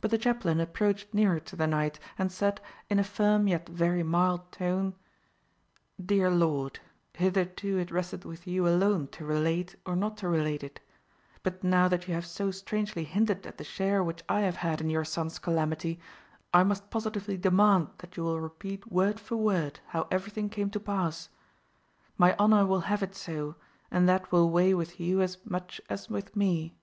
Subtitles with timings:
[0.00, 4.02] But the chaplain approached nearer to the knight, and said, in a firm yet very
[4.02, 4.96] mild tone,
[6.04, 6.80] "Dear lord,
[7.14, 10.80] hitherto it rested with you alone to relate, or not to relate it;
[11.44, 14.80] but now that you have so strangely hinted at the share which I have had
[14.80, 16.00] in your son's calamity,
[16.52, 20.80] I must positively demand that you will repeat word for word how everything came to
[20.80, 21.28] pass.
[22.16, 23.54] My honour will have it so,
[23.88, 26.74] and that will weigh with you as much as with me."